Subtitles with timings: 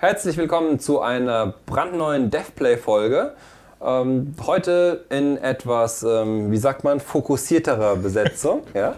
[0.00, 3.34] Herzlich willkommen zu einer brandneuen DevPlay-Folge.
[3.80, 8.62] Ähm, heute in etwas, ähm, wie sagt man, fokussierterer Besetzung.
[8.74, 8.94] Ja?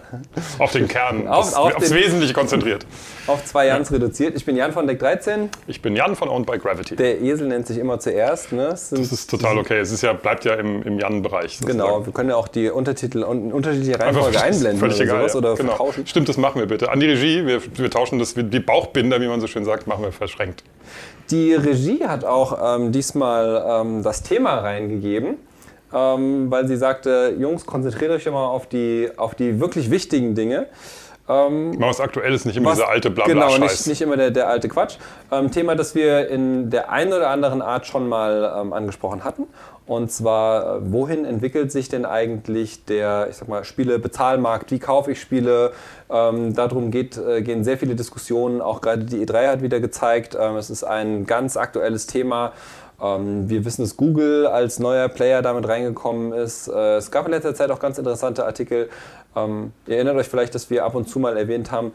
[0.59, 2.85] Auf den Kern, auf, auf aufs den, Wesentliche konzentriert.
[3.27, 3.95] Auf zwei Jans ja.
[3.95, 4.35] reduziert.
[4.35, 5.49] Ich bin Jan von Deck 13.
[5.67, 6.95] Ich bin Jan von Owned by Gravity.
[6.95, 8.51] Der Esel nennt sich immer zuerst.
[8.51, 8.69] Ne?
[8.69, 9.79] das ist total okay.
[9.79, 11.59] Es ist ja, bleibt ja im, im Jan-Bereich.
[11.65, 15.35] Genau, wir können ja auch die Untertitel und unterschiedliche Reihenfolge einblenden völlig oder egal, sowas
[15.35, 15.69] oder genau.
[15.69, 16.07] vertauschen.
[16.07, 16.91] Stimmt, das machen wir bitte.
[16.91, 20.03] An die Regie, wir, wir tauschen das, die Bauchbinder, wie man so schön sagt, machen
[20.03, 20.63] wir verschränkt.
[21.31, 25.37] Die Regie hat auch ähm, diesmal ähm, das Thema reingegeben
[25.93, 30.67] ähm, weil sie sagte, Jungs, konzentriert euch immer auf die, auf die wirklich wichtigen Dinge.
[31.29, 34.31] Ähm, was aktuell ist, nicht immer was, dieser alte blabla Genau, nicht, nicht immer der,
[34.31, 34.97] der alte Quatsch.
[35.31, 39.43] Ähm, Thema, das wir in der einen oder anderen Art schon mal ähm, angesprochen hatten.
[39.91, 44.71] Und zwar, äh, wohin entwickelt sich denn eigentlich der, ich sag mal, Spiele-Bezahlmarkt?
[44.71, 45.73] Wie kaufe ich Spiele?
[46.09, 48.61] Ähm, darum geht, äh, gehen sehr viele Diskussionen.
[48.61, 52.53] Auch gerade die E3 hat wieder gezeigt, ähm, es ist ein ganz aktuelles Thema.
[53.01, 56.69] Ähm, wir wissen, dass Google als neuer Player damit reingekommen ist.
[56.69, 58.87] Äh, es gab in letzter Zeit auch ganz interessante Artikel.
[59.35, 61.91] Ähm, ihr erinnert euch vielleicht, dass wir ab und zu mal erwähnt haben,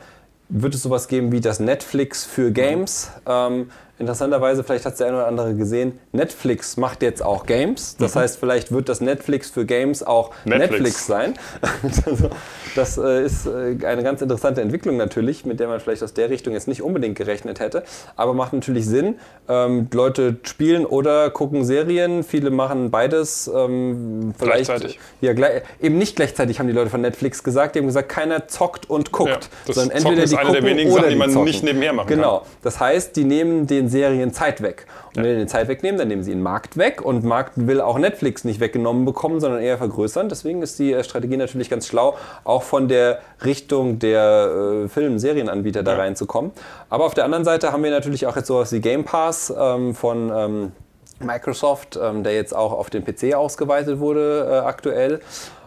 [0.51, 3.11] wird es sowas geben wie das Netflix für Games.
[3.27, 7.97] Ähm, interessanterweise, vielleicht hat es der eine oder andere gesehen, Netflix macht jetzt auch Games.
[7.97, 8.21] Das mhm.
[8.21, 11.35] heißt, vielleicht wird das Netflix für Games auch Netflix, Netflix sein.
[12.07, 12.31] Also,
[12.75, 16.31] das äh, ist äh, eine ganz interessante Entwicklung natürlich, mit der man vielleicht aus der
[16.31, 17.85] Richtung jetzt nicht unbedingt gerechnet hätte.
[18.17, 19.17] Aber macht natürlich Sinn.
[19.49, 22.23] Ähm, Leute spielen oder gucken Serien.
[22.23, 23.51] Viele machen beides.
[23.53, 24.99] Ähm, vielleicht, gleichzeitig.
[25.21, 27.75] Ja, gleich, eben nicht gleichzeitig haben die Leute von Netflix gesagt.
[27.75, 29.31] Die haben gesagt, keiner zockt und guckt.
[29.31, 31.45] Ja, das sondern entweder ist die eine der wenigen Sachen, die man zocken.
[31.45, 32.39] nicht nebenher machen genau.
[32.39, 32.41] kann.
[32.41, 32.57] Genau.
[32.63, 34.87] Das heißt, die nehmen den Serien Zeit weg.
[35.15, 37.03] Und wenn die den Zeit wegnehmen, dann nehmen sie den Markt weg.
[37.03, 40.29] Und Markt will auch Netflix nicht weggenommen bekommen, sondern eher vergrößern.
[40.29, 45.19] Deswegen ist die äh, Strategie natürlich ganz schlau, auch von der Richtung der äh, Film-,
[45.19, 45.99] Serienanbieter da ja.
[45.99, 46.53] reinzukommen.
[46.91, 49.95] Aber auf der anderen Seite haben wir natürlich auch jetzt sowas wie Game Pass ähm,
[49.95, 50.73] von ähm,
[51.21, 55.21] Microsoft, ähm, der jetzt auch auf den PC ausgeweitet wurde äh, aktuell.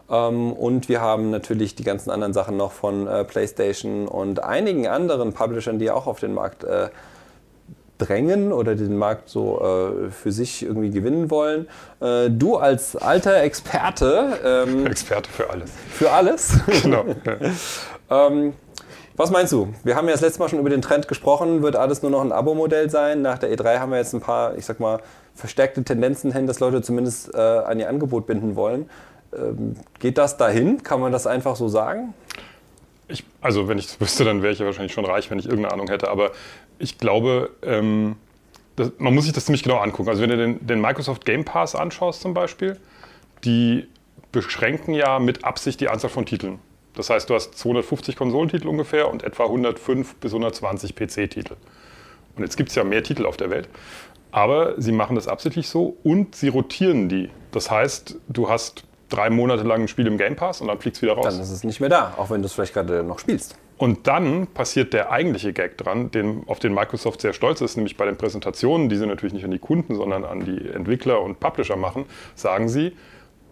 [0.10, 4.88] Ähm, und wir haben natürlich die ganzen anderen Sachen noch von äh, PlayStation und einigen
[4.88, 6.90] anderen Publishern, die auch auf den Markt äh,
[8.00, 11.68] drängen oder den Markt so äh, für sich irgendwie gewinnen wollen.
[12.02, 14.40] Äh, du als alter Experte.
[14.44, 15.72] Ähm, Experte für alles.
[15.92, 16.60] Für alles?
[16.82, 17.06] Genau.
[18.10, 18.54] ähm,
[19.16, 19.74] was meinst du?
[19.84, 21.62] Wir haben ja das letzte Mal schon über den Trend gesprochen.
[21.62, 23.22] Wird alles nur noch ein Abo-Modell sein?
[23.22, 25.02] Nach der E3 haben wir jetzt ein paar, ich sag mal,
[25.36, 28.90] verstärkte Tendenzen hin, dass Leute zumindest äh, an ihr Angebot binden wollen.
[29.38, 30.84] Ähm, geht das dahin?
[30.84, 32.14] Kann man das einfach so sagen?
[33.10, 35.48] Ich, also wenn ich das wüsste, dann wäre ich ja wahrscheinlich schon reich, wenn ich
[35.48, 36.10] irgendeine Ahnung hätte.
[36.10, 36.32] Aber
[36.80, 38.16] ich glaube, ähm,
[38.76, 40.10] das, man muss sich das ziemlich genau angucken.
[40.10, 42.80] Also wenn du den, den, Microsoft Game Pass anschaust zum Beispiel,
[43.44, 43.88] die
[44.32, 46.60] beschränken ja mit Absicht die Anzahl von Titeln.
[46.96, 51.56] Das heißt, du hast 250 Konsolentitel ungefähr und etwa 105 bis 120 PC-Titel.
[52.36, 53.70] Und jetzt gibt es ja mehr Titel auf der Welt.
[54.32, 57.30] Aber sie machen das absichtlich so und sie rotieren die.
[57.52, 60.98] Das heißt, du hast drei Monate lang ein Spiel im Game Pass und dann fliegt
[60.98, 61.26] es wieder raus.
[61.26, 63.56] Dann ist es nicht mehr da, auch wenn du es vielleicht gerade noch spielst.
[63.80, 67.96] Und dann passiert der eigentliche Gag dran, den, auf den Microsoft sehr stolz ist, nämlich
[67.96, 71.40] bei den Präsentationen, die sie natürlich nicht an die Kunden, sondern an die Entwickler und
[71.40, 72.04] Publisher machen,
[72.36, 72.92] sagen sie,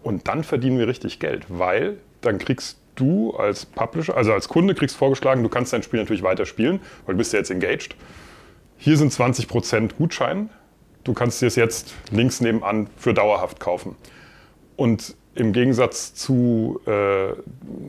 [0.02, 4.74] und dann verdienen wir richtig Geld, weil dann kriegst du als Publisher, also als Kunde
[4.74, 7.96] kriegst vorgeschlagen, du kannst dein Spiel natürlich weiterspielen, weil du bist ja jetzt engaged.
[8.76, 10.50] Hier sind 20% Gutschein,
[11.04, 13.96] du kannst dir es jetzt links nebenan für dauerhaft kaufen.
[14.76, 17.32] Und im Gegensatz zu äh,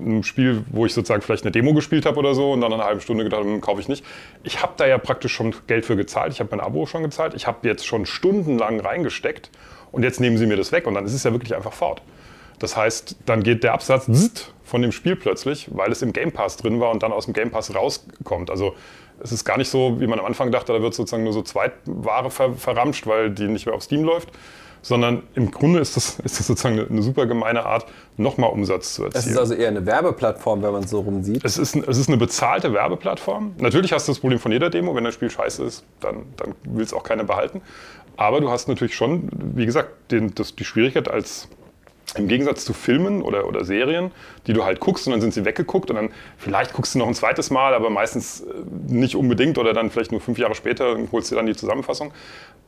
[0.09, 2.83] einem Spiel, wo ich sozusagen vielleicht eine Demo gespielt habe oder so und dann eine
[2.83, 4.03] halbe Stunde gedacht, hm, kaufe ich nicht.
[4.43, 6.33] Ich habe da ja praktisch schon Geld für gezahlt.
[6.33, 7.33] Ich habe mein Abo schon gezahlt.
[7.33, 9.49] Ich habe jetzt schon stundenlang reingesteckt
[9.91, 12.01] und jetzt nehmen sie mir das weg und dann ist es ja wirklich einfach fort.
[12.59, 16.57] Das heißt, dann geht der Absatz von dem Spiel plötzlich, weil es im Game Pass
[16.57, 18.51] drin war und dann aus dem Game Pass rauskommt.
[18.51, 18.75] Also
[19.21, 21.41] es ist gar nicht so, wie man am Anfang dachte, da wird sozusagen nur so
[21.41, 24.29] Zweitware ver verramscht, weil die nicht mehr auf Steam läuft,
[24.81, 27.85] sondern im Grunde ist das, ist das sozusagen eine, eine super gemeine Art,
[28.17, 29.23] nochmal Umsatz zu erzielen.
[29.23, 31.43] Es ist also eher eine Werbeplattform, wenn man es so rum sieht.
[31.43, 33.55] Es ist, es ist eine bezahlte Werbeplattform.
[33.59, 36.55] Natürlich hast du das Problem von jeder Demo, wenn das Spiel scheiße ist, dann, dann
[36.63, 37.61] will es auch keiner behalten.
[38.17, 41.47] Aber du hast natürlich schon, wie gesagt, den, das, die Schwierigkeit als
[42.17, 44.11] im Gegensatz zu Filmen oder, oder Serien,
[44.47, 47.07] die du halt guckst und dann sind sie weggeguckt und dann vielleicht guckst du noch
[47.07, 48.45] ein zweites Mal, aber meistens äh,
[48.87, 52.13] nicht unbedingt oder dann vielleicht nur fünf Jahre später holst du dann die Zusammenfassung.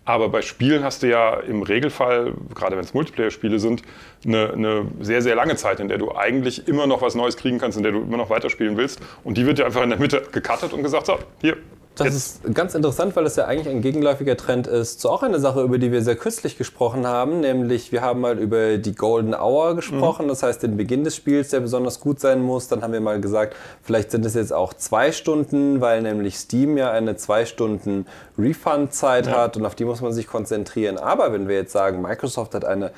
[0.03, 3.83] Aber bei Spielen hast du ja im Regelfall, gerade wenn es Multiplayer-Spiele sind,
[4.25, 7.59] eine, eine, sehr, sehr lange Zeit, in der du eigentlich immer noch was Neues kriegen
[7.59, 8.99] kannst, in der du immer noch weiterspielen willst.
[9.23, 11.57] Und die wird ja einfach in der Mitte gecuttet und gesagt, so, hier,
[11.95, 12.45] Das Jetzt.
[12.45, 15.61] ist ganz interessant, weil das ja eigentlich ein gegenläufiger Trend ist zu auch einer Sache,
[15.61, 19.75] über die wir sehr kürzlich gesprochen haben, nämlich wir haben mal über die Golden Hour
[19.75, 20.29] gesprochen, mhm.
[20.29, 22.69] das heißt den Beginn des Spiels, der besonders gut sein muss.
[22.69, 26.77] Dann haben wir mal gesagt, vielleicht sind es jetzt auch zwei Stunden, weil nämlich Steam
[26.77, 28.05] ja eine zwei Stunden
[28.37, 29.33] Refund-Zeit ja.
[29.33, 30.97] hat und auf die muss man sich konzentrieren.
[30.97, 32.91] Aber wenn wir jetzt sagen, Microsoft hat eine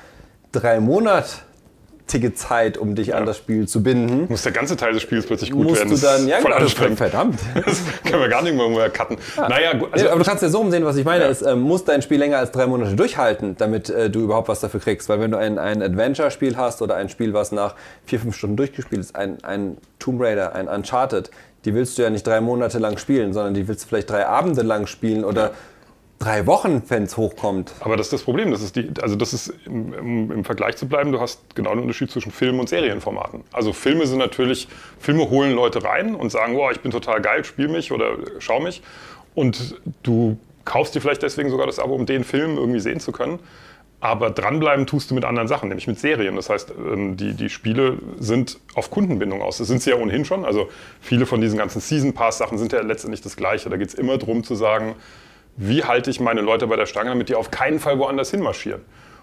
[0.52, 1.42] drei Monat
[2.06, 3.16] tige Zeit, um dich ja.
[3.16, 4.26] an das Spiel zu binden.
[4.28, 5.90] Muss der ganze Teil des Spiels plötzlich gut Musst werden.
[5.90, 6.98] Du dann, ja, voll genau, anstrengend.
[6.98, 7.40] Verdammt.
[7.64, 9.16] Das können wir gar nicht mehr cutten.
[9.36, 9.48] Ja.
[9.48, 11.30] Naja, also, aber du kannst ja so umsehen, was ich meine, ja.
[11.30, 14.60] ist, äh, muss dein Spiel länger als drei Monate durchhalten, damit äh, du überhaupt was
[14.60, 15.08] dafür kriegst.
[15.08, 17.74] Weil wenn du ein, ein Adventure-Spiel hast oder ein Spiel, was nach
[18.04, 21.30] vier, fünf Stunden durchgespielt ist, ein, ein Tomb Raider, ein Uncharted,
[21.64, 24.26] die willst du ja nicht drei Monate lang spielen, sondern die willst du vielleicht drei
[24.26, 25.52] Abende lang spielen oder
[26.18, 27.74] drei Wochen, wenn es hochkommt.
[27.80, 28.50] Aber das ist das Problem.
[28.50, 31.80] Das ist die, also das ist im, im, Vergleich zu bleiben, du hast genau den
[31.80, 33.42] Unterschied zwischen Film- und Serienformaten.
[33.52, 34.68] Also Filme sind natürlich,
[34.98, 38.60] Filme holen Leute rein und sagen, oh, ich bin total geil, spiel mich oder schau
[38.60, 38.82] mich.
[39.34, 43.12] Und du kaufst dir vielleicht deswegen sogar das Abo, um den Film irgendwie sehen zu
[43.12, 43.38] können.
[44.00, 46.36] Aber dranbleiben tust du mit anderen Sachen, nämlich mit Serien.
[46.36, 49.58] Das heißt, ähm, die, die Spiele sind auf Kundenbindung aus.
[49.58, 50.44] Das sind sie ja ohnehin schon.
[50.44, 50.68] Also
[51.00, 53.70] viele von diesen ganzen Season Pass-Sachen sind ja letztendlich das Gleiche.
[53.70, 54.94] Da geht es immer darum zu sagen,
[55.56, 58.82] wie halte ich meine Leute bei der Stange, damit die auf keinen Fall woanders hinmarschieren.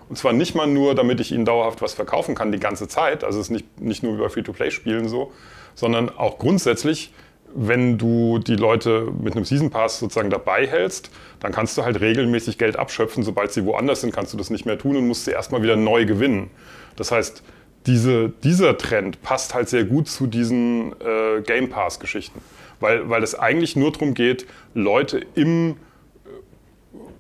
[0.10, 3.24] Und zwar nicht mal nur, damit ich ihnen dauerhaft was verkaufen kann die ganze Zeit,
[3.24, 5.32] also es ist nicht, nicht nur bei Free-to-Play-Spielen so,
[5.74, 7.14] sondern auch grundsätzlich,
[7.54, 12.00] wenn du die Leute mit einem Season Pass sozusagen dabei hältst, dann kannst du halt
[12.00, 13.24] regelmäßig Geld abschöpfen.
[13.24, 15.76] Sobald sie woanders sind, kannst du das nicht mehr tun und musst sie erstmal wieder
[15.76, 16.50] neu gewinnen.
[16.96, 17.44] Das heißt,
[17.86, 22.42] diese, dieser Trend passt halt sehr gut zu diesen äh, Game Pass-Geschichten,
[22.80, 25.78] weil, weil es eigentlich nur darum geht, Leute im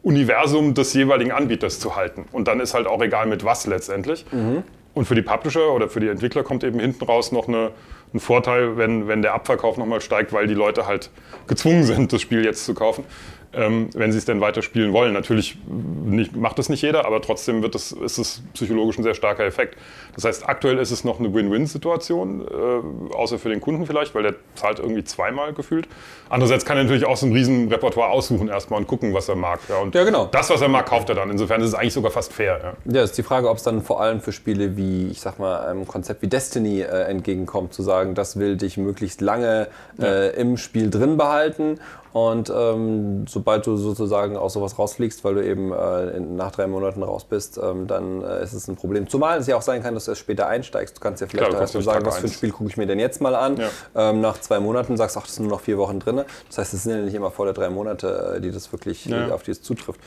[0.03, 2.25] Universum des jeweiligen Anbieters zu halten.
[2.31, 4.25] Und dann ist halt auch egal mit was letztendlich.
[4.31, 4.63] Mhm.
[4.93, 7.71] Und für die Publisher oder für die Entwickler kommt eben hinten raus noch eine,
[8.13, 11.11] ein Vorteil, wenn, wenn der Abverkauf nochmal steigt, weil die Leute halt
[11.47, 13.05] gezwungen sind, das Spiel jetzt zu kaufen
[13.53, 15.13] ähm, wenn sie es denn weiterspielen wollen.
[15.13, 19.13] Natürlich nicht, macht das nicht jeder, aber trotzdem wird das, ist es psychologisch ein sehr
[19.13, 19.77] starker Effekt.
[20.15, 24.23] Das heißt, aktuell ist es noch eine Win-Win-Situation, äh, außer für den Kunden vielleicht, weil
[24.23, 25.87] der zahlt irgendwie zweimal gefühlt.
[26.29, 29.35] Andererseits kann er natürlich auch so ein riesen Repertoire aussuchen erstmal und gucken, was er
[29.35, 29.59] mag.
[29.67, 30.27] Ja, und ja, genau.
[30.27, 31.29] Das, was er mag, kauft er dann.
[31.29, 32.75] Insofern ist es eigentlich sogar fast fair.
[32.85, 35.39] Ja, ja ist die Frage, ob es dann vor allem für Spiele wie, ich sag
[35.39, 39.67] mal, einem Konzept wie Destiny äh, entgegenkommt, zu sagen, das will dich möglichst lange
[39.99, 41.79] äh, im Spiel drin behalten
[42.13, 47.03] und ähm, sobald du sozusagen aus sowas rausfliegst, weil du eben äh, nach drei Monaten
[47.03, 49.07] raus bist, ähm, dann äh, ist es ein Problem.
[49.07, 50.97] Zumal es ja auch sein kann, dass du erst später einsteigst.
[50.97, 52.99] Du kannst ja vielleicht Klar, erst sagen, was für ein Spiel gucke ich mir denn
[52.99, 53.57] jetzt mal an.
[53.57, 53.69] Ja.
[53.95, 56.21] Ähm, nach zwei Monaten sagst du, ach, das sind nur noch vier Wochen drin.
[56.47, 59.29] Das heißt, es sind ja nicht immer volle drei Monate, äh, die das wirklich, ja.
[59.29, 59.99] auf die es zutrifft.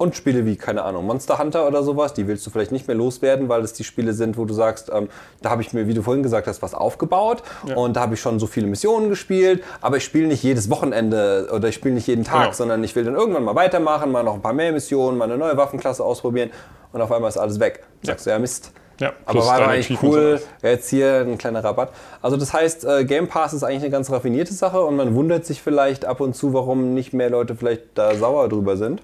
[0.00, 2.96] Und Spiele wie, keine Ahnung, Monster Hunter oder sowas, die willst du vielleicht nicht mehr
[2.96, 5.10] loswerden, weil es die Spiele sind, wo du sagst, ähm,
[5.42, 7.76] da habe ich mir, wie du vorhin gesagt hast, was aufgebaut ja.
[7.76, 11.50] und da habe ich schon so viele Missionen gespielt, aber ich spiele nicht jedes Wochenende
[11.54, 12.52] oder ich spiele nicht jeden Tag, genau.
[12.54, 15.36] sondern ich will dann irgendwann mal weitermachen, mal noch ein paar mehr Missionen, mal eine
[15.36, 16.48] neue Waffenklasse ausprobieren
[16.94, 17.84] und auf einmal ist alles weg.
[18.00, 18.72] Sagst du, ja Mist.
[19.00, 21.92] Ja, aber war eigentlich cool, jetzt hier ein kleiner Rabatt.
[22.22, 25.44] Also das heißt, äh, Game Pass ist eigentlich eine ganz raffinierte Sache und man wundert
[25.44, 29.02] sich vielleicht ab und zu, warum nicht mehr Leute vielleicht da sauer drüber sind.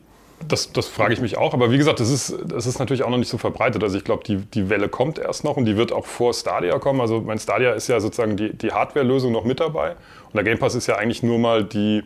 [0.48, 1.54] Das, das frage ich mich auch.
[1.54, 3.82] Aber wie gesagt, das ist, das ist natürlich auch noch nicht so verbreitet.
[3.82, 6.78] Also ich glaube, die, die Welle kommt erst noch und die wird auch vor Stadia
[6.78, 7.00] kommen.
[7.00, 9.92] Also mein Stadia ist ja sozusagen die, die Hardware-Lösung noch mit dabei.
[9.92, 12.02] Und der Game Pass ist ja eigentlich nur mal die,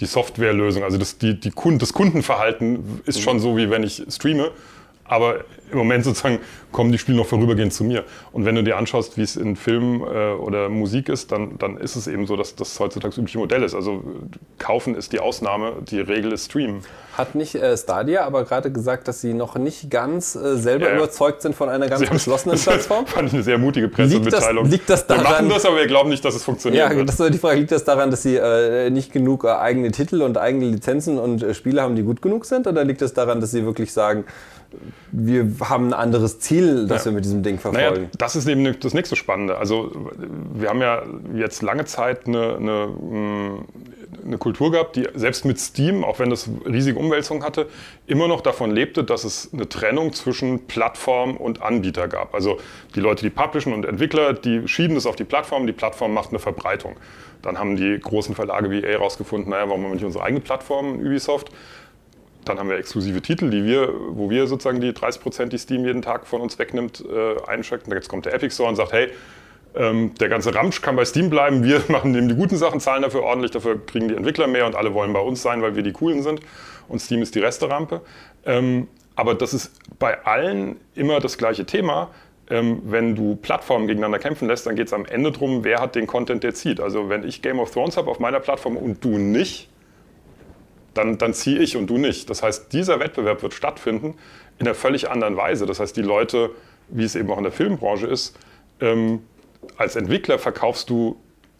[0.00, 0.82] die Software-Lösung.
[0.82, 3.22] Also das, die, die Kund, das Kundenverhalten ist mhm.
[3.22, 4.50] schon so, wie wenn ich streame.
[5.12, 6.38] Aber im Moment sozusagen
[6.70, 8.04] kommen die Spiele noch vorübergehend zu mir.
[8.32, 11.76] Und wenn du dir anschaust, wie es in Film äh, oder Musik ist, dann, dann
[11.76, 13.74] ist es eben so, dass das heutzutage das übliche Modell ist.
[13.74, 14.02] Also
[14.58, 16.82] kaufen ist die Ausnahme, die Regel ist streamen.
[17.16, 20.96] Hat nicht äh, Stadia aber gerade gesagt, dass sie noch nicht ganz äh, selber ja,
[20.96, 23.06] überzeugt sind von einer ganz geschlossenen Plattform?
[23.06, 24.64] Fand ich eine sehr mutige Pressemitteilung.
[24.64, 26.90] Liegt das, liegt das daran, wir machen das, aber wir glauben nicht, dass es funktioniert.
[26.90, 27.06] Ja, wird.
[27.06, 27.60] das ist die Frage.
[27.60, 31.42] Liegt das daran, dass sie äh, nicht genug äh, eigene Titel und eigene Lizenzen und
[31.42, 32.66] äh, Spiele haben, die gut genug sind?
[32.66, 34.24] Oder liegt das daran, dass sie wirklich sagen,
[35.10, 37.10] wir haben ein anderes Ziel, das ja.
[37.10, 37.94] wir mit diesem Ding verfolgen.
[37.94, 39.58] Naja, das ist eben das nächste Spannende.
[39.58, 39.92] Also
[40.54, 41.02] wir haben ja
[41.34, 43.64] jetzt lange Zeit eine, eine, mm,
[44.24, 47.68] eine Kultur gehabt, die selbst mit Steam, auch wenn das riesige Umwälzungen hatte,
[48.06, 52.34] immer noch davon lebte, dass es eine Trennung zwischen Plattform und Anbieter gab.
[52.34, 52.58] Also
[52.94, 56.30] die Leute, die publishen und Entwickler, die schieben das auf die Plattform, die Plattform macht
[56.30, 56.96] eine Verbreitung.
[57.42, 60.40] Dann haben die großen Verlage wie EA rausgefunden, naja, warum haben wir nicht unsere eigene
[60.40, 61.50] Plattform, Ubisoft?
[62.44, 65.84] Dann haben wir exklusive Titel, die wir, wo wir sozusagen die 30 Prozent, die Steam
[65.84, 67.92] jeden Tag von uns wegnimmt, äh, einschränken.
[67.92, 69.10] Jetzt kommt der Epic Store und sagt, hey,
[69.74, 73.02] ähm, der ganze Ramsch kann bei Steam bleiben, wir machen eben die guten Sachen, zahlen
[73.02, 75.82] dafür ordentlich, dafür kriegen die Entwickler mehr und alle wollen bei uns sein, weil wir
[75.82, 76.40] die coolen sind.
[76.88, 78.02] Und Steam ist die Resterampe.
[78.44, 82.10] Ähm, aber das ist bei allen immer das gleiche Thema.
[82.50, 85.94] Ähm, wenn du Plattformen gegeneinander kämpfen lässt, dann geht es am Ende darum, wer hat
[85.94, 86.80] den Content, der zieht.
[86.80, 89.68] Also wenn ich Game of Thrones habe auf meiner Plattform und du nicht,
[90.94, 92.28] dann, dann ziehe ich und du nicht.
[92.30, 94.14] Das heißt, dieser Wettbewerb wird stattfinden
[94.58, 95.66] in einer völlig anderen Weise.
[95.66, 96.50] Das heißt, die Leute,
[96.88, 98.36] wie es eben auch in der Filmbranche ist,
[98.80, 99.20] ähm,
[99.76, 101.16] als Entwickler verkaufst du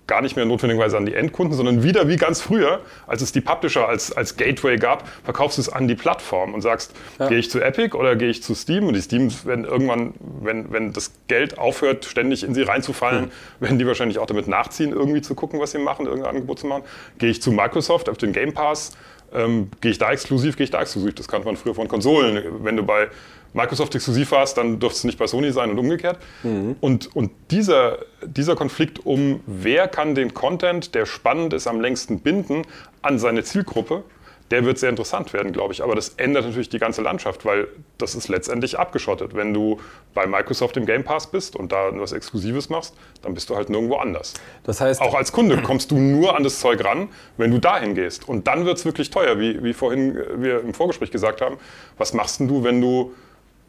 [0.07, 3.41] gar nicht mehr notwendigerweise an die Endkunden, sondern wieder wie ganz früher, als es die
[3.41, 7.29] Publisher als, als Gateway gab, verkaufst du es an die Plattform und sagst, ja.
[7.29, 8.89] gehe ich zu Epic oder gehe ich zu Steam?
[8.89, 13.65] Und die Steams, wenn irgendwann, wenn, wenn das Geld aufhört, ständig in sie reinzufallen, mhm.
[13.65, 16.67] werden die wahrscheinlich auch damit nachziehen, irgendwie zu gucken, was sie machen, irgendein Angebot zu
[16.67, 16.83] machen.
[17.19, 18.93] Gehe ich zu Microsoft auf den Game Pass?
[19.35, 21.15] Ähm, gehe ich da exklusiv, gehe ich da exklusiv.
[21.15, 22.65] Das kannte man früher von Konsolen.
[22.65, 23.09] Wenn du bei
[23.55, 26.19] Microsoft exklusiv warst, dann durfte es nicht bei Sony sein und umgekehrt.
[26.43, 26.77] Mhm.
[26.81, 32.21] Und, und dieser, dieser Konflikt um, wer kann den Content, der spannend ist, am längsten
[32.21, 32.63] binden
[33.03, 34.05] an seine Zielgruppe,
[34.53, 35.83] der wird sehr interessant werden, glaube ich.
[35.83, 39.35] Aber das ändert natürlich die ganze Landschaft, weil das ist letztendlich abgeschottet.
[39.35, 39.81] Wenn du
[40.13, 43.71] bei Microsoft im Game Pass bist und da was Exklusives machst, dann bist du halt
[43.71, 44.35] nirgendwo anders.
[44.65, 47.95] Das heißt, auch als Kunde kommst du nur an das Zeug ran, wenn du dahin
[47.95, 48.29] gehst.
[48.29, 51.57] Und dann wird es wirklich teuer, wie, wie vorhin wir im Vorgespräch gesagt haben.
[51.97, 53.15] Was machst denn du, wenn du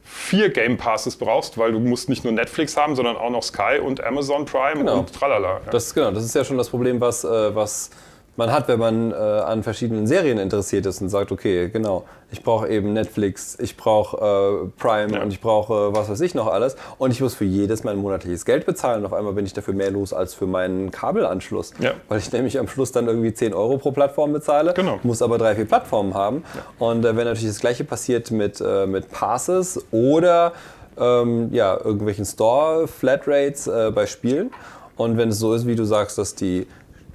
[0.03, 3.79] vier Game Passes brauchst, weil du musst nicht nur Netflix haben, sondern auch noch Sky
[3.81, 4.99] und Amazon Prime genau.
[4.99, 5.61] und tralala.
[5.65, 5.71] Ja.
[5.71, 7.89] Das, genau, das ist ja schon das Problem, was, äh, was
[8.35, 12.41] man hat, wenn man äh, an verschiedenen Serien interessiert ist und sagt, okay, genau, ich
[12.41, 15.21] brauche eben Netflix, ich brauche äh, Prime ja.
[15.21, 17.97] und ich brauche äh, was weiß ich noch alles und ich muss für jedes mein
[17.97, 21.73] monatliches Geld bezahlen und auf einmal bin ich dafür mehr los als für meinen Kabelanschluss,
[21.79, 21.91] ja.
[22.09, 24.99] weil ich nämlich am Schluss dann irgendwie 10 Euro pro Plattform bezahle, genau.
[25.03, 26.87] muss aber drei, vier Plattformen haben ja.
[26.87, 30.53] und äh, wenn natürlich das gleiche passiert mit, äh, mit Passes oder
[30.97, 34.51] ähm, ja, irgendwelchen Store-Flatrates äh, bei Spielen
[34.95, 36.67] und wenn es so ist, wie du sagst, dass die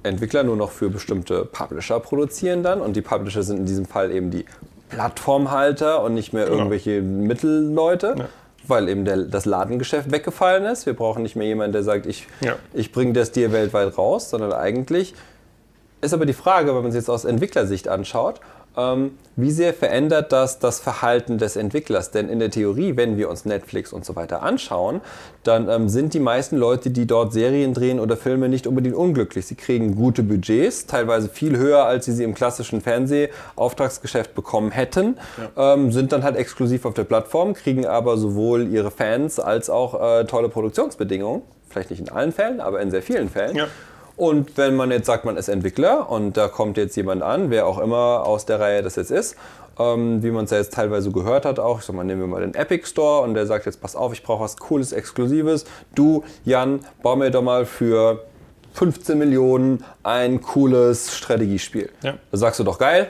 [0.03, 4.11] Entwickler nur noch für bestimmte Publisher produzieren dann und die Publisher sind in diesem Fall
[4.11, 4.45] eben die
[4.89, 6.57] Plattformhalter und nicht mehr genau.
[6.57, 8.15] irgendwelche Mittelleute.
[8.17, 8.25] Ja.
[8.67, 10.85] Weil eben der, das Ladengeschäft weggefallen ist.
[10.85, 12.55] Wir brauchen nicht mehr jemanden, der sagt, ich, ja.
[12.73, 15.15] ich bringe das dir weltweit raus, sondern eigentlich
[16.01, 18.39] ist aber die Frage, wenn man es jetzt aus Entwicklersicht anschaut,
[18.77, 22.11] ähm, wie sehr verändert das das Verhalten des Entwicklers?
[22.11, 25.01] Denn in der Theorie, wenn wir uns Netflix und so weiter anschauen,
[25.43, 29.45] dann ähm, sind die meisten Leute, die dort Serien drehen oder Filme, nicht unbedingt unglücklich.
[29.47, 35.17] Sie kriegen gute Budgets, teilweise viel höher, als sie sie im klassischen Fernsehauftragsgeschäft bekommen hätten,
[35.55, 35.73] ja.
[35.73, 40.19] ähm, sind dann halt exklusiv auf der Plattform, kriegen aber sowohl ihre Fans als auch
[40.19, 41.41] äh, tolle Produktionsbedingungen.
[41.69, 43.55] Vielleicht nicht in allen Fällen, aber in sehr vielen Fällen.
[43.55, 43.67] Ja.
[44.19, 47.65] Und wenn man jetzt sagt, man ist Entwickler und da kommt jetzt jemand an, wer
[47.65, 49.37] auch immer aus der Reihe das jetzt ist,
[49.79, 52.27] ähm, wie man es ja jetzt teilweise gehört hat auch, ich sag mal, nehmen wir
[52.27, 55.63] mal den Epic Store und der sagt jetzt, pass auf, ich brauche was Cooles, Exklusives.
[55.95, 58.25] Du, Jan, bau mir doch mal für
[58.73, 61.89] 15 Millionen ein cooles Strategiespiel.
[62.03, 62.15] Ja.
[62.29, 63.09] Da sagst du doch geil,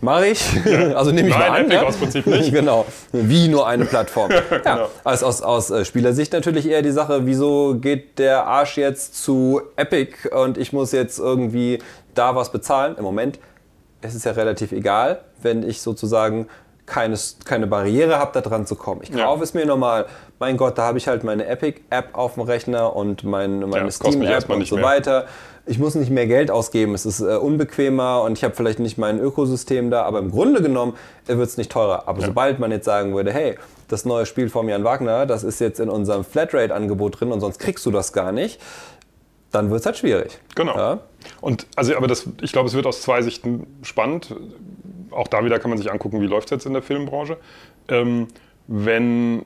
[0.00, 0.64] Mache ich.
[0.64, 0.80] Ja.
[1.00, 1.70] Also nehme ich Nein, mal an.
[1.70, 1.82] Ja?
[1.82, 2.52] aus Prinzip nicht.
[2.52, 2.86] genau.
[3.12, 4.30] Wie nur eine Plattform.
[4.50, 4.58] ja.
[4.58, 4.88] genau.
[5.04, 9.62] Also aus, aus äh, Spielersicht natürlich eher die Sache, wieso geht der Arsch jetzt zu
[9.76, 11.78] Epic und ich muss jetzt irgendwie
[12.14, 12.96] da was bezahlen?
[12.96, 13.38] Im Moment
[14.02, 16.48] ist es ja relativ egal, wenn ich sozusagen
[16.90, 19.00] keine, keine Barriere habe, da dran zu kommen.
[19.02, 19.42] Ich kaufe ja.
[19.42, 20.06] es mir normal.
[20.38, 23.90] Mein Gott, da habe ich halt meine Epic-App auf dem Rechner und mein, meine ja,
[23.90, 24.84] Steam-App und so mehr.
[24.84, 25.26] weiter
[25.66, 28.98] ich muss nicht mehr Geld ausgeben, es ist äh, unbequemer und ich habe vielleicht nicht
[28.98, 30.94] mein Ökosystem da, aber im Grunde genommen
[31.26, 32.08] wird es nicht teurer.
[32.08, 32.26] Aber ja.
[32.26, 33.56] sobald man jetzt sagen würde, hey,
[33.86, 37.58] das neue Spiel von Jan Wagner, das ist jetzt in unserem Flatrate-Angebot drin und sonst
[37.58, 38.60] kriegst du das gar nicht,
[39.52, 40.40] dann wird es halt schwierig.
[40.54, 40.76] Genau.
[40.76, 40.98] Ja?
[41.40, 44.34] Und also, aber das, ich glaube, es wird aus zwei Sichten spannend.
[45.10, 47.36] Auch da wieder kann man sich angucken, wie läuft es jetzt in der Filmbranche.
[47.88, 48.28] Ähm,
[48.66, 49.44] wenn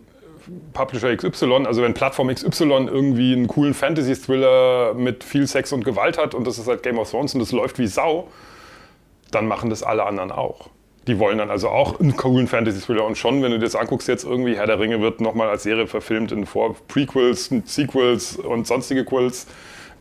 [0.73, 6.19] Publisher XY, also wenn Plattform XY irgendwie einen coolen Fantasy-Thriller mit viel Sex und Gewalt
[6.19, 8.29] hat und das ist halt Game of Thrones und das läuft wie Sau,
[9.31, 10.69] dann machen das alle anderen auch.
[11.07, 13.05] Die wollen dann also auch einen coolen Fantasy-Thriller.
[13.05, 15.63] Und schon, wenn du dir das anguckst, jetzt irgendwie Herr der Ringe wird nochmal als
[15.63, 19.47] Serie verfilmt in Vor Prequels, Sequels und sonstige Quills.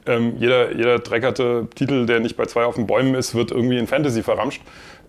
[0.05, 3.77] Ähm, jeder, jeder dreckerte Titel, der nicht bei zwei auf den Bäumen ist, wird irgendwie
[3.77, 4.62] in Fantasy verramscht.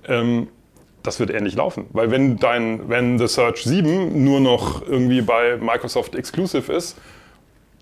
[0.09, 0.49] Ähm,
[1.03, 1.87] das wird ähnlich laufen.
[1.93, 6.97] Weil wenn dein, wenn The Search 7 nur noch irgendwie bei Microsoft Exclusive ist,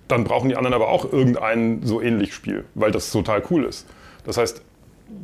[0.09, 3.87] dann brauchen die anderen aber auch irgendein so ähnlich Spiel, weil das total cool ist.
[4.27, 4.63] Das heißt,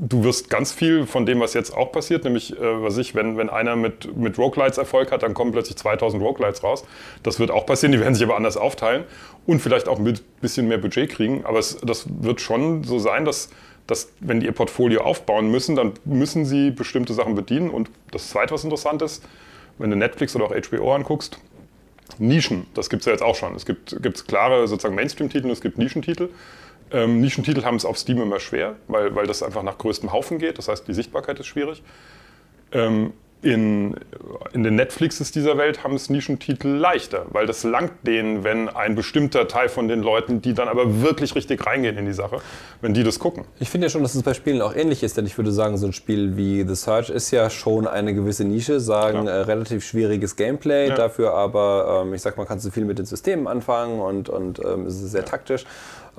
[0.00, 3.36] du wirst ganz viel von dem, was jetzt auch passiert, nämlich, äh, was ich, wenn,
[3.36, 6.84] wenn einer mit, mit Roguelites Erfolg hat, dann kommen plötzlich 2000 Roguelites raus.
[7.22, 9.04] Das wird auch passieren, die werden sich aber anders aufteilen
[9.46, 11.44] und vielleicht auch ein bisschen mehr Budget kriegen.
[11.44, 13.50] Aber es, das wird schon so sein, dass
[13.88, 17.70] dass wenn die ihr Portfolio aufbauen müssen, dann müssen sie bestimmte Sachen bedienen.
[17.70, 19.24] Und das Zweite, was interessant ist,
[19.78, 21.38] wenn du Netflix oder auch HBO anguckst,
[22.18, 23.54] Nischen, das gibt es ja jetzt auch schon.
[23.54, 23.96] Es gibt,
[24.28, 26.28] klare sozusagen Mainstream-Titel und es gibt Nischentitel.
[26.90, 30.38] Ähm, Nischentitel haben es auf Steam immer schwer, weil, weil das einfach nach größtem Haufen
[30.38, 30.58] geht.
[30.58, 31.82] Das heißt, die Sichtbarkeit ist schwierig.
[32.72, 33.94] Ähm, in,
[34.52, 38.96] in den Netflixes dieser Welt haben es Nischentitel leichter, weil das langt denen, wenn ein
[38.96, 42.40] bestimmter Teil von den Leuten, die dann aber wirklich richtig reingehen in die Sache,
[42.80, 43.44] wenn die das gucken.
[43.60, 45.76] Ich finde ja schon, dass es bei Spielen auch ähnlich ist, denn ich würde sagen,
[45.76, 49.84] so ein Spiel wie The Search ist ja schon eine gewisse Nische, sagen äh, relativ
[49.84, 50.96] schwieriges Gameplay, ja.
[50.96, 54.58] dafür aber, ähm, ich sag mal, kannst du viel mit den Systemen anfangen und, und
[54.64, 55.26] ähm, es ist sehr ja.
[55.26, 55.64] taktisch.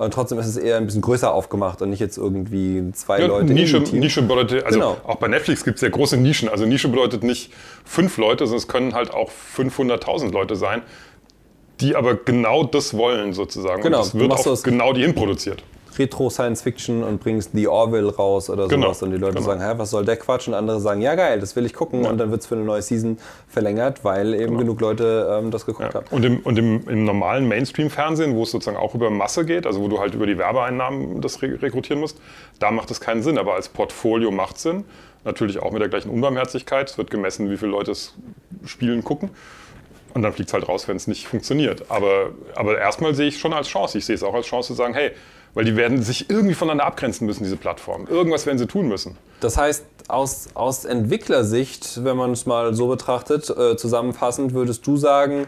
[0.00, 3.26] Und trotzdem ist es eher ein bisschen größer aufgemacht und nicht jetzt irgendwie zwei ja,
[3.26, 3.52] Leute.
[3.52, 4.96] Nische, Nische bedeutet, also genau.
[5.04, 6.48] auch bei Netflix gibt es ja große Nischen.
[6.48, 7.52] Also Nische bedeutet nicht
[7.84, 10.80] fünf Leute, sondern es können halt auch 500.000 Leute sein,
[11.82, 13.82] die aber genau das wollen sozusagen.
[13.82, 13.98] Genau.
[13.98, 15.62] Und es wird auch genau die hinproduziert.
[16.00, 18.86] Retro-Science-Fiction und bringst The Orville raus oder genau.
[18.86, 19.46] sowas und die Leute genau.
[19.46, 20.48] sagen, hä, was soll der Quatsch?
[20.48, 22.10] Und andere sagen, ja geil, das will ich gucken ja.
[22.10, 24.58] und dann wird es für eine neue Season verlängert, weil eben genau.
[24.58, 26.00] genug Leute ähm, das geguckt ja.
[26.00, 26.06] haben.
[26.10, 29.80] Und, im, und im, im normalen Mainstream-Fernsehen, wo es sozusagen auch über Masse geht, also
[29.80, 32.18] wo du halt über die Werbeeinnahmen das re rekrutieren musst,
[32.58, 34.84] da macht es keinen Sinn, aber als Portfolio macht es Sinn.
[35.24, 36.88] Natürlich auch mit der gleichen Unbarmherzigkeit.
[36.88, 38.14] Es wird gemessen, wie viele Leute es
[38.64, 39.30] spielen, gucken.
[40.14, 41.90] Und dann fliegt es halt raus, wenn es nicht funktioniert.
[41.90, 43.98] Aber, aber erstmal sehe ich es schon als Chance.
[43.98, 45.12] Ich sehe es auch als Chance zu sagen, hey,
[45.54, 48.06] weil die werden sich irgendwie voneinander abgrenzen müssen, diese Plattformen.
[48.06, 49.16] Irgendwas werden sie tun müssen.
[49.40, 54.96] Das heißt, aus, aus Entwicklersicht, wenn man es mal so betrachtet, äh, zusammenfassend, würdest du
[54.96, 55.46] sagen,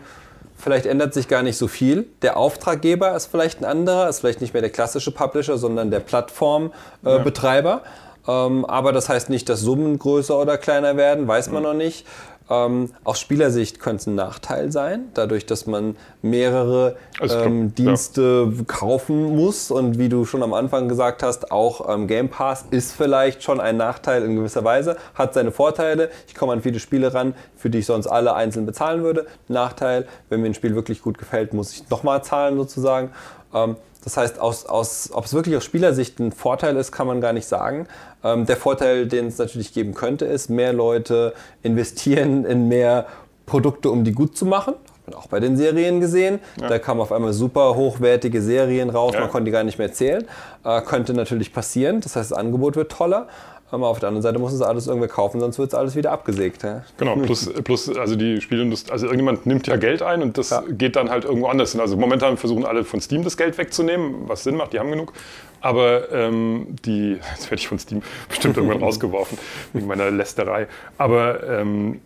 [0.56, 2.06] vielleicht ändert sich gar nicht so viel.
[2.23, 6.00] Der Auftraggeber ist vielleicht ein anderer, ist vielleicht nicht mehr der klassische Publisher, sondern der
[6.00, 7.82] Plattformbetreiber.
[7.82, 8.47] Äh, ja.
[8.47, 11.68] ähm, aber das heißt nicht, dass Summen größer oder kleiner werden, weiß man mhm.
[11.68, 12.06] noch nicht.
[12.52, 18.52] Ähm, aus Spielersicht könnte es ein Nachteil sein, dadurch, dass man mehrere also ähm, Dienste
[18.54, 18.64] ja.
[18.66, 19.71] kaufen muss.
[19.71, 23.59] Und wie du schon am Anfang gesagt hast, auch ähm, Game Pass ist vielleicht schon
[23.59, 26.11] ein Nachteil in gewisser Weise, hat seine Vorteile.
[26.28, 29.26] Ich komme an viele Spiele ran, für die ich sonst alle einzeln bezahlen würde.
[29.49, 33.12] Nachteil, wenn mir ein Spiel wirklich gut gefällt, muss ich nochmal zahlen sozusagen.
[33.54, 37.21] Ähm, das heißt, aus, aus, ob es wirklich aus Spielersicht ein Vorteil ist, kann man
[37.21, 37.87] gar nicht sagen.
[38.25, 43.06] Ähm, der Vorteil, den es natürlich geben könnte, ist, mehr Leute investieren in mehr
[43.47, 44.75] Produkte, um die gut zu machen.
[44.75, 46.40] Hat man auch bei den Serien gesehen.
[46.61, 46.68] Ja.
[46.68, 49.21] Da kamen auf einmal super hochwertige Serien raus, ja.
[49.21, 50.25] man konnte die gar nicht mehr zählen.
[50.64, 52.00] Äh, könnte natürlich passieren.
[52.00, 53.28] Das heißt, das Angebot wird toller.
[53.73, 56.12] Aber auf der anderen Seite muss es alles irgendwer kaufen, sonst wird es alles wieder
[56.12, 56.62] abgesägt.
[56.62, 56.85] Ja?
[56.99, 60.62] Genau, plus, plus also die Spielindustrie, also irgendjemand nimmt ja Geld ein und das ja.
[60.69, 61.81] geht dann halt irgendwo anders hin.
[61.81, 65.14] Also momentan versuchen alle von Steam das Geld wegzunehmen, was Sinn macht, die haben genug.
[65.62, 69.38] Aber ähm, die, jetzt werde ich von Steam bestimmt irgendwann rausgeworfen,
[69.73, 70.67] wegen meiner Lästerei.
[70.99, 72.02] Aber ähm,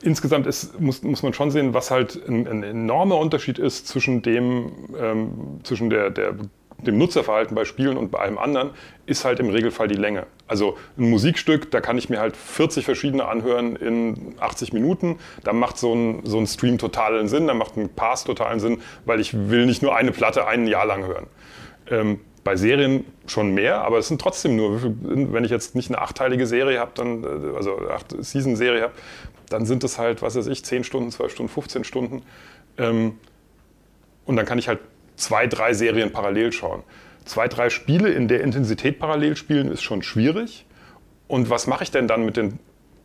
[0.00, 4.22] insgesamt ist, muss, muss man schon sehen, was halt ein, ein enormer Unterschied ist zwischen
[4.22, 6.34] dem, ähm, zwischen der, der
[6.86, 8.70] dem Nutzerverhalten bei Spielen und bei allem anderen
[9.06, 10.26] ist halt im Regelfall die Länge.
[10.46, 15.18] Also ein Musikstück, da kann ich mir halt 40 verschiedene anhören in 80 Minuten.
[15.42, 18.80] Da macht so ein, so ein Stream totalen Sinn, da macht ein Pass totalen Sinn,
[19.04, 21.26] weil ich will nicht nur eine Platte ein Jahr lang hören.
[21.90, 26.00] Ähm, bei Serien schon mehr, aber es sind trotzdem nur, wenn ich jetzt nicht eine
[26.00, 28.92] achteilige Serie habe, dann, äh, also acht Season-Serie habe,
[29.48, 32.22] dann sind es halt, was weiß ich, 10 Stunden, 12 Stunden, 15 Stunden.
[32.76, 33.18] Ähm,
[34.26, 34.80] und dann kann ich halt
[35.16, 36.82] zwei, drei Serien parallel schauen.
[37.24, 40.66] Zwei, drei Spiele in der Intensität parallel spielen ist schon schwierig.
[41.26, 42.58] Und was mache ich denn dann mit den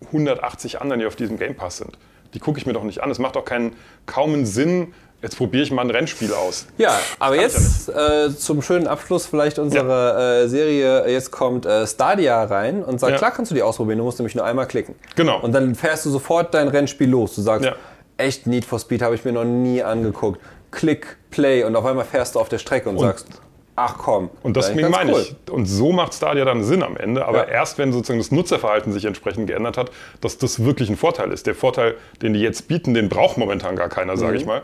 [0.07, 1.97] 180 anderen, die auf diesem Game Pass sind?
[2.33, 3.09] Die gucke ich mir doch nicht an.
[3.09, 6.65] Es macht doch keinen kaum Sinn, Jetzt probiere ich mal ein Rennspiel aus.
[6.77, 10.43] Ja, aber jetzt ja äh, zum schönen Abschluss vielleicht unserer ja.
[10.43, 11.09] äh, Serie.
[11.09, 13.17] Jetzt kommt äh, Stadia rein und sagt, ja.
[13.17, 14.95] klar kannst du die ausprobieren, du musst nämlich nur einmal klicken.
[15.15, 15.41] Genau.
[15.41, 17.35] Und dann fährst du sofort dein Rennspiel los.
[17.35, 17.69] Du sagst,
[18.15, 20.39] echt Need for Speed habe ich mir noch nie angeguckt.
[20.71, 23.27] Klick, Play und auf einmal fährst du auf der Strecke und, und sagst,
[23.75, 24.29] ach komm.
[24.43, 25.21] Und deswegen meine cool.
[25.21, 25.51] ich.
[25.51, 27.25] Und so macht Stadia dann Sinn am Ende.
[27.25, 27.53] Aber ja.
[27.53, 31.47] erst wenn sozusagen das Nutzerverhalten sich entsprechend geändert hat, dass das wirklich ein Vorteil ist.
[31.47, 34.37] Der Vorteil, den die jetzt bieten, den braucht momentan gar keiner, sage mhm.
[34.39, 34.61] ich mal.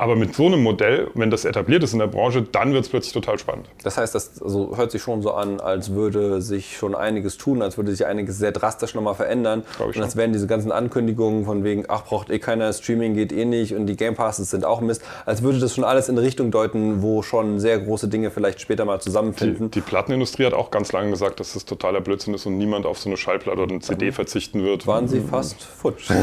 [0.00, 2.88] Aber mit so einem Modell, wenn das etabliert ist in der Branche, dann wird es
[2.88, 3.68] plötzlich total spannend.
[3.82, 7.60] Das heißt, das also hört sich schon so an, als würde sich schon einiges tun,
[7.60, 9.62] als würde sich einiges sehr drastisch nochmal verändern.
[9.78, 13.44] Und als wären diese ganzen Ankündigungen von wegen, ach, braucht eh keiner, Streaming geht eh
[13.44, 16.26] nicht und die Game Passes sind auch Mist, als würde das schon alles in eine
[16.26, 19.70] Richtung deuten, wo schon sehr große Dinge vielleicht später mal zusammenfinden.
[19.70, 22.86] Die, die Plattenindustrie hat auch ganz lange gesagt, dass das totaler Blödsinn ist und niemand
[22.86, 24.12] auf so eine Schallplatte oder eine CD mhm.
[24.14, 24.86] verzichten wird.
[24.86, 26.10] Waren sie fast futsch.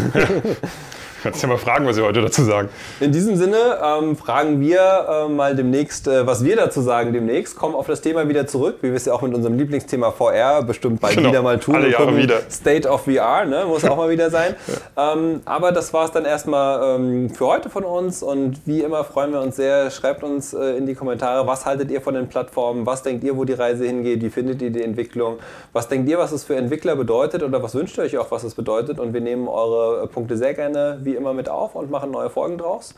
[1.24, 2.70] Kannst ja mal fragen, was Sie heute dazu sagen.
[3.00, 7.56] In diesem Sinne ähm, fragen wir äh, mal demnächst, äh, was wir dazu sagen demnächst.
[7.56, 10.62] Kommen auf das Thema wieder zurück, wie wir es ja auch mit unserem Lieblingsthema VR
[10.62, 11.30] bestimmt bald genau.
[11.30, 11.76] wieder mal tun.
[11.76, 12.42] Alle Jahre wieder.
[12.52, 13.66] State of VR, ne?
[13.68, 14.56] muss auch mal wieder sein.
[14.96, 15.14] ja.
[15.14, 19.04] ähm, aber das war es dann erstmal ähm, für heute von uns und wie immer
[19.04, 19.90] freuen wir uns sehr.
[19.90, 22.86] Schreibt uns äh, in die Kommentare, was haltet ihr von den Plattformen?
[22.86, 24.22] Was denkt ihr, wo die Reise hingeht?
[24.22, 25.40] Wie findet ihr die Entwicklung?
[25.74, 28.44] Was denkt ihr, was es für Entwickler bedeutet oder was wünscht ihr euch auch, was
[28.44, 29.00] es bedeutet?
[29.00, 32.30] Und wir nehmen eure äh, Punkte sehr gerne wie immer mit auf und machen neue
[32.30, 32.93] Folgen draus.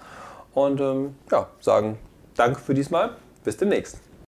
[0.54, 1.98] Und ähm, ja, sagen
[2.36, 3.12] Dank für diesmal.
[3.45, 4.09] Bis demnächst.